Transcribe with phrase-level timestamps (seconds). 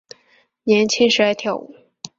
[0.63, 1.75] 年轻时爱跳舞。